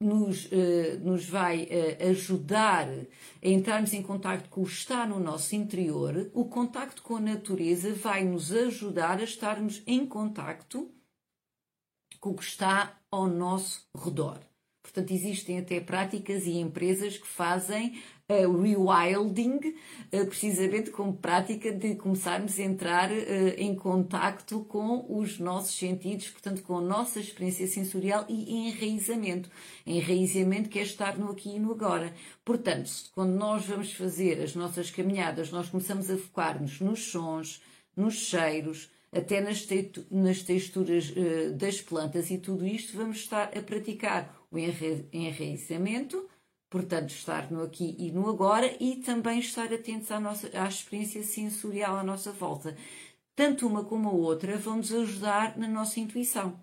nos, 0.00 0.46
uh, 0.46 0.98
nos 1.02 1.24
vai 1.26 1.64
uh, 1.64 2.10
ajudar 2.10 2.88
a 2.88 3.48
entrarmos 3.48 3.92
em 3.92 4.02
contato 4.02 4.48
com 4.48 4.62
o 4.62 4.66
que 4.66 4.72
está 4.72 5.06
no 5.06 5.18
nosso 5.18 5.54
interior, 5.54 6.30
o 6.34 6.46
contacto 6.46 7.02
com 7.02 7.16
a 7.16 7.20
natureza 7.20 7.92
vai 7.94 8.24
nos 8.24 8.52
ajudar 8.52 9.20
a 9.20 9.24
estarmos 9.24 9.82
em 9.86 10.06
contacto 10.06 10.90
com 12.20 12.30
o 12.30 12.36
que 12.36 12.44
está 12.44 12.98
ao 13.10 13.26
nosso 13.26 13.86
redor. 13.96 14.40
Portanto, 14.96 15.12
existem 15.12 15.58
até 15.58 15.78
práticas 15.78 16.46
e 16.46 16.52
empresas 16.52 17.18
que 17.18 17.26
fazem 17.26 18.00
uh, 18.30 18.62
rewilding, 18.62 19.74
uh, 20.10 20.26
precisamente 20.26 20.90
como 20.90 21.12
prática 21.12 21.70
de 21.70 21.96
começarmos 21.96 22.58
a 22.58 22.62
entrar 22.62 23.10
uh, 23.10 23.14
em 23.58 23.74
contacto 23.74 24.60
com 24.60 25.04
os 25.06 25.38
nossos 25.38 25.76
sentidos, 25.76 26.30
portanto, 26.30 26.62
com 26.62 26.78
a 26.78 26.80
nossa 26.80 27.20
experiência 27.20 27.66
sensorial 27.66 28.24
e 28.26 28.68
enraizamento. 28.68 29.50
Enraizamento 29.86 30.70
que 30.70 30.78
é 30.78 30.82
estar 30.82 31.18
no 31.18 31.30
aqui 31.30 31.56
e 31.56 31.58
no 31.58 31.72
agora. 31.72 32.14
Portanto, 32.42 32.90
quando 33.14 33.34
nós 33.34 33.66
vamos 33.66 33.92
fazer 33.92 34.40
as 34.40 34.54
nossas 34.54 34.90
caminhadas, 34.90 35.50
nós 35.50 35.68
começamos 35.68 36.08
a 36.08 36.16
focar-nos 36.16 36.80
nos 36.80 37.04
sons, 37.10 37.60
nos 37.94 38.14
cheiros, 38.14 38.90
até 39.12 39.42
nas, 39.42 40.42
texturas 40.42 41.12
das 41.54 41.80
plantas 41.80 42.30
e 42.30 42.38
tudo 42.38 42.66
isto, 42.66 42.96
vamos 42.96 43.18
estar 43.18 43.50
a 43.56 43.62
praticar 43.62 44.35
o 44.50 44.58
enraizamento, 44.58 46.28
portanto, 46.70 47.10
estar 47.10 47.50
no 47.50 47.62
aqui 47.62 47.96
e 47.98 48.10
no 48.10 48.28
agora 48.28 48.76
e 48.80 48.96
também 48.96 49.38
estar 49.38 49.72
atentos 49.72 50.10
à, 50.10 50.20
nossa, 50.20 50.50
à 50.58 50.68
experiência 50.68 51.22
sensorial 51.22 51.96
à 51.96 52.02
nossa 52.02 52.32
volta. 52.32 52.76
Tanto 53.34 53.66
uma 53.66 53.84
como 53.84 54.08
a 54.08 54.12
outra 54.12 54.56
vão 54.56 54.78
nos 54.78 54.92
ajudar 54.92 55.58
na 55.58 55.68
nossa 55.68 56.00
intuição. 56.00 56.58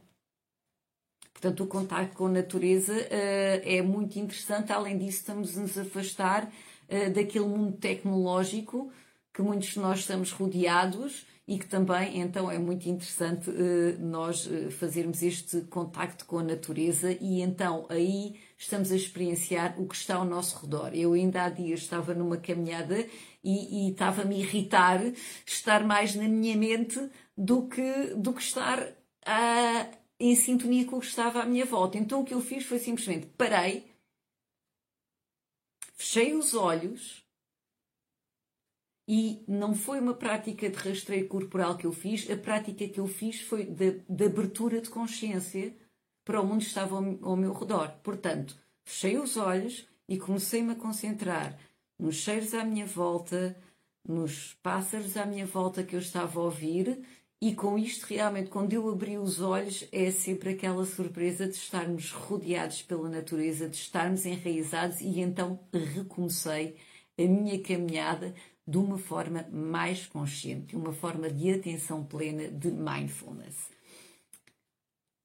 Portanto, 1.31 1.63
o 1.63 1.67
contacto 1.67 2.15
com 2.15 2.27
a 2.27 2.31
natureza 2.31 2.93
uh, 2.93 3.61
é 3.63 3.81
muito 3.81 4.17
interessante. 4.17 4.71
Além 4.71 4.97
disso, 4.97 5.19
estamos 5.19 5.57
a 5.57 5.61
nos 5.61 5.77
afastar 5.77 6.45
uh, 6.45 7.13
daquele 7.13 7.45
mundo 7.45 7.77
tecnológico 7.77 8.91
que 9.33 9.41
muitos 9.41 9.69
de 9.69 9.79
nós 9.79 9.99
estamos 9.99 10.31
rodeados 10.31 11.25
e 11.47 11.59
que 11.59 11.67
também 11.67 12.21
então 12.21 12.49
é 12.49 12.57
muito 12.57 12.87
interessante 12.87 13.49
uh, 13.49 13.99
nós 13.99 14.45
uh, 14.45 14.71
fazermos 14.71 15.21
este 15.21 15.61
contacto 15.61 16.25
com 16.25 16.39
a 16.39 16.43
natureza 16.43 17.11
e 17.19 17.41
então 17.41 17.85
aí 17.89 18.39
estamos 18.57 18.91
a 18.91 18.95
experienciar 18.95 19.79
o 19.79 19.87
que 19.87 19.95
está 19.95 20.15
ao 20.15 20.25
nosso 20.25 20.57
redor. 20.61 20.91
Eu 20.93 21.13
ainda 21.13 21.43
há 21.43 21.49
dias 21.49 21.81
estava 21.81 22.13
numa 22.13 22.37
caminhada 22.37 23.05
e, 23.43 23.87
e 23.87 23.91
estava-me 23.91 24.35
a 24.35 24.39
irritar 24.39 25.01
estar 25.45 25.83
mais 25.83 26.15
na 26.15 26.27
minha 26.29 26.55
mente 26.55 27.09
do 27.37 27.67
que, 27.67 28.13
do 28.15 28.33
que 28.33 28.41
estar 28.41 28.79
a, 29.25 29.89
em 30.19 30.35
sintonia 30.35 30.85
com 30.85 30.97
o 30.97 31.01
que 31.01 31.07
estava 31.07 31.41
à 31.41 31.45
minha 31.45 31.65
volta. 31.65 31.97
Então 31.97 32.21
o 32.21 32.25
que 32.25 32.33
eu 32.33 32.41
fiz 32.41 32.63
foi 32.65 32.79
simplesmente 32.79 33.27
parei, 33.37 33.85
fechei 35.97 36.33
os 36.33 36.53
olhos 36.53 37.22
e 39.07 39.43
não 39.47 39.73
foi 39.73 39.99
uma 39.99 40.13
prática 40.13 40.69
de 40.69 40.77
rastreio 40.77 41.27
corporal 41.27 41.77
que 41.77 41.85
eu 41.85 41.91
fiz, 41.91 42.29
a 42.29 42.37
prática 42.37 42.87
que 42.87 42.99
eu 42.99 43.07
fiz 43.07 43.41
foi 43.41 43.65
de, 43.65 44.01
de 44.07 44.25
abertura 44.25 44.79
de 44.79 44.89
consciência 44.89 45.75
para 46.23 46.39
o 46.39 46.45
mundo 46.45 46.59
que 46.59 46.67
estava 46.67 46.95
ao, 46.95 47.03
ao 47.21 47.35
meu 47.35 47.53
redor. 47.53 47.89
Portanto, 48.03 48.55
fechei 48.85 49.17
os 49.17 49.35
olhos 49.35 49.87
e 50.07 50.17
comecei-me 50.17 50.71
a 50.71 50.75
concentrar 50.75 51.57
nos 51.99 52.15
cheiros 52.15 52.53
à 52.53 52.63
minha 52.63 52.85
volta, 52.85 53.57
nos 54.07 54.53
pássaros 54.61 55.17
à 55.17 55.25
minha 55.25 55.45
volta 55.45 55.83
que 55.83 55.95
eu 55.95 55.99
estava 55.99 56.39
a 56.39 56.43
ouvir, 56.43 57.03
e 57.41 57.53
com 57.53 57.77
isto, 57.77 58.05
realmente, 58.05 58.49
quando 58.49 58.71
eu 58.71 58.89
abri 58.89 59.17
os 59.17 59.41
olhos, 59.41 59.85
é 59.91 60.09
sempre 60.11 60.51
aquela 60.51 60.85
surpresa 60.85 61.45
de 61.45 61.55
estarmos 61.55 62.09
rodeados 62.09 62.81
pela 62.83 63.09
natureza, 63.09 63.67
de 63.67 63.75
estarmos 63.75 64.25
enraizados, 64.25 65.01
e 65.01 65.19
então 65.19 65.59
recomecei 65.73 66.77
a 67.17 67.23
minha 67.23 67.61
caminhada 67.61 68.33
de 68.65 68.77
uma 68.77 68.97
forma 68.97 69.47
mais 69.51 70.05
consciente, 70.05 70.75
uma 70.75 70.93
forma 70.93 71.29
de 71.29 71.51
atenção 71.51 72.03
plena 72.03 72.47
de 72.47 72.71
mindfulness. 72.71 73.71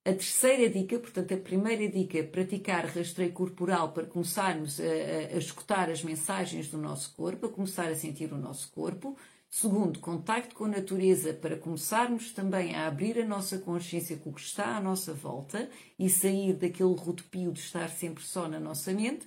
A 0.05 0.13
terceira 0.13 0.71
dica, 0.71 0.99
portanto, 0.99 1.35
a 1.35 1.37
primeira 1.37 1.87
dica, 1.87 2.25
praticar 2.25 2.87
rastreio 2.87 3.31
corporal 3.33 3.93
para 3.93 4.07
começarmos 4.07 4.81
a, 4.81 4.85
a, 4.85 5.35
a 5.35 5.39
escutar 5.39 5.91
as 5.91 6.03
mensagens 6.03 6.69
do 6.69 6.79
nosso 6.79 7.15
corpo, 7.15 7.47
a 7.47 7.51
começar 7.51 7.89
a 7.89 7.95
sentir 7.95 8.33
o 8.33 8.39
nosso 8.39 8.71
corpo. 8.73 9.17
Segundo, 9.51 9.99
contacto 9.99 10.55
com 10.55 10.65
a 10.65 10.69
natureza 10.69 11.35
para 11.35 11.59
começarmos 11.59 12.33
também 12.33 12.75
a 12.75 12.87
abrir 12.87 13.19
a 13.19 13.25
nossa 13.27 13.59
consciência 13.59 14.17
com 14.17 14.31
o 14.31 14.33
que 14.35 14.41
está 14.41 14.77
à 14.77 14.81
nossa 14.81 15.13
volta 15.13 15.69
e 15.99 16.09
sair 16.09 16.55
daquele 16.55 16.95
rotopio 16.95 17.53
de 17.53 17.61
estar 17.61 17.89
sempre 17.89 18.25
só 18.25 18.49
na 18.49 18.59
nossa 18.59 18.93
mente. 18.93 19.27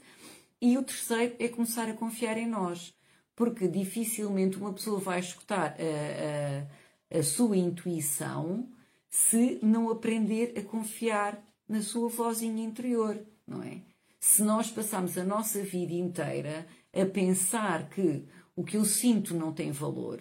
E 0.60 0.78
o 0.78 0.84
terceiro 0.84 1.36
é 1.38 1.48
começar 1.48 1.90
a 1.90 1.94
confiar 1.94 2.38
em 2.38 2.48
nós, 2.48 2.94
porque 3.42 3.68
dificilmente 3.68 4.56
uma 4.56 4.72
pessoa 4.72 5.00
vai 5.00 5.20
escutar 5.20 5.76
a, 5.80 7.16
a, 7.16 7.18
a 7.20 7.24
sua 7.24 7.58
intuição 7.58 8.70
se 9.10 9.58
não 9.64 9.90
aprender 9.90 10.54
a 10.56 10.62
confiar 10.62 11.44
na 11.68 11.82
sua 11.82 12.08
vozinha 12.08 12.64
interior, 12.64 13.20
não 13.48 13.64
é? 13.64 13.82
Se 14.20 14.44
nós 14.44 14.70
passamos 14.70 15.18
a 15.18 15.24
nossa 15.24 15.64
vida 15.64 15.92
inteira 15.92 16.68
a 16.94 17.04
pensar 17.04 17.90
que 17.90 18.24
o 18.56 18.64
que 18.64 18.78
eu 18.78 18.86
sinto 18.86 19.34
não 19.34 19.52
tem 19.52 19.72
valor, 19.72 20.20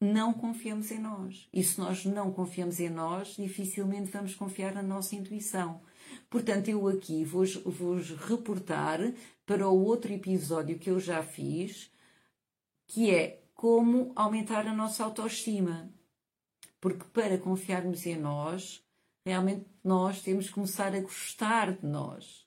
não 0.00 0.32
confiamos 0.32 0.90
em 0.90 0.98
nós. 0.98 1.48
E 1.52 1.62
se 1.62 1.78
nós 1.78 2.04
não 2.04 2.32
confiamos 2.32 2.80
em 2.80 2.90
nós, 2.90 3.36
dificilmente 3.36 4.10
vamos 4.10 4.34
confiar 4.34 4.74
na 4.74 4.82
nossa 4.82 5.14
intuição. 5.14 5.80
Portanto, 6.28 6.68
eu 6.68 6.86
aqui 6.88 7.24
vou-vos 7.24 7.54
vou 7.56 7.96
reportar 8.26 9.00
para 9.44 9.68
o 9.68 9.84
outro 9.84 10.12
episódio 10.12 10.78
que 10.78 10.90
eu 10.90 10.98
já 10.98 11.22
fiz, 11.22 11.90
que 12.86 13.10
é 13.10 13.42
como 13.54 14.12
aumentar 14.14 14.66
a 14.66 14.74
nossa 14.74 15.04
autoestima. 15.04 15.90
Porque 16.80 17.04
para 17.12 17.38
confiarmos 17.38 18.06
em 18.06 18.16
nós, 18.16 18.82
realmente 19.24 19.66
nós 19.82 20.22
temos 20.22 20.48
que 20.48 20.54
começar 20.54 20.94
a 20.94 21.00
gostar 21.00 21.72
de 21.72 21.86
nós. 21.86 22.45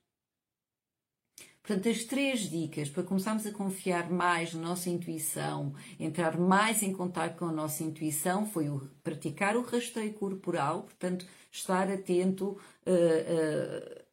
Portanto, 1.70 1.88
as 1.88 2.04
três 2.04 2.50
dicas 2.50 2.90
para 2.90 3.04
começarmos 3.04 3.46
a 3.46 3.52
confiar 3.52 4.10
mais 4.10 4.56
na 4.56 4.62
nossa 4.62 4.90
intuição, 4.90 5.72
entrar 6.00 6.36
mais 6.36 6.82
em 6.82 6.92
contato 6.92 7.38
com 7.38 7.46
a 7.46 7.52
nossa 7.52 7.84
intuição, 7.84 8.44
foi 8.44 8.68
o 8.70 8.90
praticar 9.04 9.56
o 9.56 9.62
rasteio 9.62 10.12
corporal, 10.14 10.82
portanto, 10.82 11.28
estar 11.52 11.88
atento, 11.92 12.58
uh, 12.88 12.90
uh, 12.90 14.04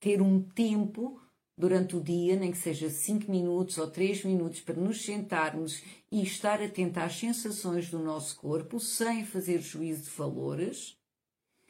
ter 0.00 0.20
um 0.20 0.42
tempo 0.42 1.20
durante 1.56 1.94
o 1.94 2.02
dia, 2.02 2.34
nem 2.34 2.50
que 2.50 2.58
seja 2.58 2.90
5 2.90 3.30
minutos 3.30 3.78
ou 3.78 3.88
3 3.88 4.24
minutos, 4.24 4.60
para 4.60 4.74
nos 4.74 5.04
sentarmos 5.04 5.84
e 6.10 6.20
estar 6.20 6.60
atento 6.60 6.98
às 6.98 7.16
sensações 7.16 7.88
do 7.88 8.00
nosso 8.00 8.34
corpo, 8.40 8.80
sem 8.80 9.24
fazer 9.24 9.60
juízo 9.60 10.02
de 10.02 10.10
valores, 10.10 10.98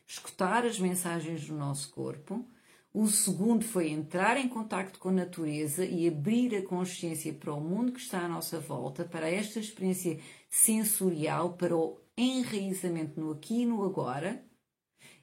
escutar 0.07 0.65
as 0.65 0.81
mensagens 0.81 1.47
do 1.47 1.55
nosso 1.55 1.91
corpo 1.91 2.49
o 2.95 3.09
segundo 3.09 3.65
foi 3.65 3.91
entrar 3.91 4.37
em 4.37 4.49
contacto 4.49 5.01
com 5.01 5.09
a 5.09 5.13
natureza 5.13 5.85
e 5.85 6.07
abrir 6.07 6.55
a 6.55 6.63
consciência 6.63 7.33
para 7.33 7.53
o 7.53 7.61
mundo 7.61 7.91
que 7.91 7.99
está 7.99 8.21
à 8.21 8.29
nossa 8.29 8.61
volta, 8.61 9.05
para 9.05 9.29
esta 9.29 9.59
experiência 9.59 10.21
sensorial, 10.49 11.55
para 11.55 11.77
o 11.77 11.99
enraizamento 12.17 13.19
no 13.19 13.33
aqui 13.33 13.63
e 13.63 13.67
no 13.67 13.85
agora. 13.85 14.45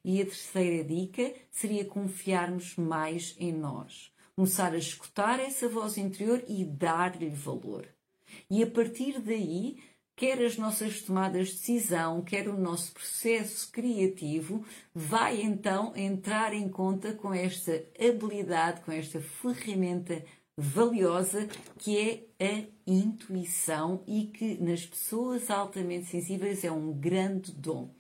E 0.04 0.22
a 0.22 0.26
terceira 0.26 0.84
dica 0.84 1.34
seria 1.50 1.86
confiarmos 1.86 2.76
mais 2.76 3.38
em 3.40 3.54
nós. 3.54 4.12
Começar 4.36 4.74
a 4.74 4.78
escutar 4.78 5.40
essa 5.40 5.70
voz 5.70 5.98
interior 5.98 6.44
e 6.50 6.66
dar-lhe 6.66 7.30
valor. 7.30 7.88
E 8.50 8.62
a 8.62 8.68
partir 8.68 9.22
daí, 9.22 9.78
quer 10.16 10.44
as 10.44 10.58
nossas 10.58 11.02
tomadas 11.02 11.48
de 11.48 11.54
decisão, 11.56 12.22
quer 12.22 12.48
o 12.48 12.58
nosso 12.58 12.94
processo 12.94 13.72
criativo, 13.72 14.66
vai 14.94 15.42
então 15.42 15.94
entrar 15.96 16.54
em 16.54 16.70
conta 16.70 17.14
com 17.14 17.34
esta 17.34 17.84
habilidade, 18.00 18.82
com 18.82 18.92
esta 18.92 19.20
ferramenta 19.20 20.24
valiosa 20.58 21.48
que 21.80 21.98
é 22.40 22.46
a 22.46 22.68
intuição 22.86 24.04
e 24.06 24.28
que 24.28 24.58
nas 24.62 24.86
pessoas 24.86 25.50
altamente 25.50 26.06
sensíveis 26.06 26.64
é 26.64 26.72
um 26.72 26.94
grande 26.94 27.52
dom. 27.52 27.94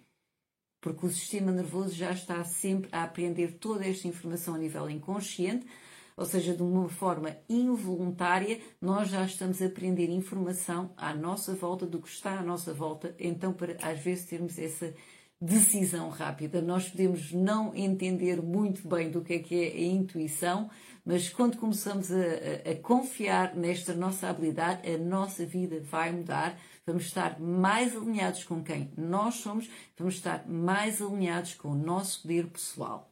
Porque 0.79 1.05
o 1.05 1.09
sistema 1.09 1.51
nervoso 1.51 1.93
já 1.93 2.11
está 2.11 2.43
sempre 2.43 2.89
a 2.91 3.03
aprender 3.03 3.53
toda 3.59 3.85
esta 3.85 4.07
informação 4.07 4.55
a 4.55 4.57
nível 4.57 4.89
inconsciente, 4.89 5.65
ou 6.15 6.25
seja, 6.25 6.55
de 6.55 6.61
uma 6.61 6.89
forma 6.89 7.35
involuntária, 7.49 8.59
nós 8.81 9.09
já 9.09 9.25
estamos 9.25 9.61
a 9.61 9.65
aprender 9.65 10.09
informação 10.09 10.91
à 10.97 11.13
nossa 11.13 11.53
volta 11.53 11.85
do 11.85 12.01
que 12.01 12.09
está 12.09 12.39
à 12.39 12.43
nossa 12.43 12.73
volta, 12.73 13.15
então 13.19 13.53
para 13.53 13.77
às 13.81 13.99
vezes 13.99 14.25
termos 14.25 14.57
essa 14.57 14.93
decisão 15.41 16.09
rápida. 16.09 16.61
Nós 16.61 16.87
podemos 16.87 17.31
não 17.31 17.75
entender 17.75 18.41
muito 18.41 18.87
bem 18.87 19.09
do 19.09 19.21
que 19.21 19.33
é 19.33 19.39
que 19.39 19.55
é 19.55 19.67
a 19.69 19.81
intuição, 19.81 20.69
mas 21.03 21.29
quando 21.29 21.57
começamos 21.57 22.11
a, 22.11 22.15
a, 22.15 22.71
a 22.71 22.75
confiar 22.75 23.55
nesta 23.55 23.95
nossa 23.95 24.29
habilidade, 24.29 24.87
a 24.87 24.97
nossa 24.99 25.43
vida 25.43 25.81
vai 25.81 26.11
mudar. 26.11 26.55
Vamos 26.85 27.05
estar 27.05 27.39
mais 27.39 27.95
alinhados 27.95 28.43
com 28.43 28.63
quem 28.63 28.91
nós 28.95 29.35
somos, 29.35 29.69
vamos 29.97 30.15
estar 30.15 30.47
mais 30.47 31.01
alinhados 31.01 31.55
com 31.55 31.69
o 31.69 31.75
nosso 31.75 32.21
poder 32.21 32.47
pessoal. 32.47 33.10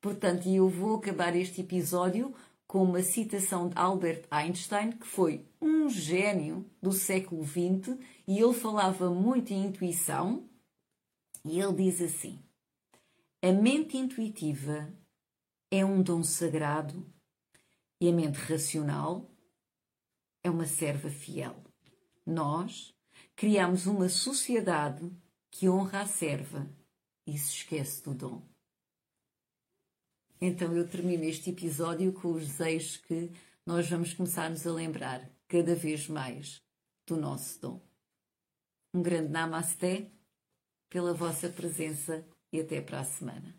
Portanto, 0.00 0.48
eu 0.48 0.68
vou 0.68 0.96
acabar 0.96 1.34
este 1.34 1.60
episódio 1.60 2.34
com 2.66 2.82
uma 2.82 3.02
citação 3.02 3.68
de 3.68 3.78
Albert 3.78 4.24
Einstein, 4.30 4.92
que 4.92 5.06
foi 5.06 5.46
um 5.60 5.88
gênio 5.88 6.70
do 6.82 6.92
século 6.92 7.44
XX 7.44 7.98
e 8.26 8.38
ele 8.38 8.52
falava 8.52 9.10
muito 9.10 9.52
em 9.52 9.66
intuição. 9.66 10.48
E 11.44 11.58
ele 11.60 11.72
diz 11.72 12.00
assim: 12.00 12.38
A 13.42 13.52
mente 13.52 13.96
intuitiva 13.96 14.92
é 15.70 15.84
um 15.84 16.02
dom 16.02 16.22
sagrado 16.22 17.06
e 18.00 18.08
a 18.08 18.12
mente 18.12 18.36
racional 18.36 19.30
é 20.42 20.50
uma 20.50 20.66
serva 20.66 21.10
fiel. 21.10 21.56
Nós 22.24 22.94
criamos 23.34 23.86
uma 23.86 24.08
sociedade 24.08 25.10
que 25.50 25.68
honra 25.68 26.02
a 26.02 26.06
serva 26.06 26.68
e 27.26 27.36
se 27.36 27.54
esquece 27.54 28.02
do 28.02 28.14
dom. 28.14 28.47
Então 30.40 30.76
eu 30.76 30.86
termino 30.86 31.24
este 31.24 31.50
episódio 31.50 32.12
com 32.12 32.32
os 32.32 32.46
desejos 32.46 32.96
que 32.96 33.30
nós 33.66 33.88
vamos 33.90 34.14
começar-nos 34.14 34.66
a 34.66 34.72
lembrar 34.72 35.28
cada 35.48 35.74
vez 35.74 36.06
mais 36.06 36.62
do 37.06 37.16
nosso 37.16 37.60
dom. 37.60 37.80
Um 38.94 39.02
grande 39.02 39.30
namasté 39.30 40.06
pela 40.88 41.12
vossa 41.12 41.48
presença 41.48 42.24
e 42.52 42.60
até 42.60 42.80
para 42.80 43.00
a 43.00 43.04
semana. 43.04 43.54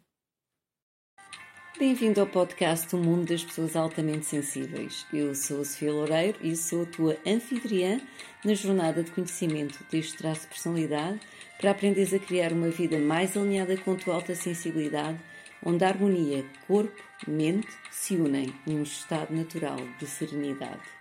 Bem-vindo 1.77 2.19
ao 2.19 2.27
podcast 2.27 2.93
O 2.95 2.99
Mundo 2.99 3.27
das 3.27 3.43
Pessoas 3.43 3.75
Altamente 3.75 4.25
Sensíveis. 4.25 5.05
Eu 5.13 5.35
sou 5.35 5.61
a 5.61 5.65
Sofia 5.65 5.91
Loureiro 5.91 6.39
e 6.41 6.55
sou 6.55 6.83
a 6.83 6.85
tua 6.85 7.17
anfitriã 7.25 8.01
na 8.43 8.53
jornada 8.53 9.03
de 9.03 9.11
conhecimento 9.11 9.83
deste 9.91 10.17
traço 10.17 10.41
de 10.41 10.47
personalidade 10.47 11.19
para 11.59 11.71
aprenderes 11.71 12.13
a 12.13 12.19
criar 12.19 12.51
uma 12.51 12.69
vida 12.69 12.97
mais 12.97 13.37
alinhada 13.37 13.77
com 13.77 13.93
a 13.93 13.95
tua 13.95 14.15
alta 14.15 14.33
sensibilidade 14.33 15.19
onde 15.65 15.83
a 15.83 15.89
harmonia 15.89 16.45
corpo-mente 16.67 17.67
se 17.91 18.15
unem 18.15 18.53
num 18.65 18.83
estado 18.83 19.33
natural 19.33 19.79
de 19.99 20.07
serenidade. 20.07 20.98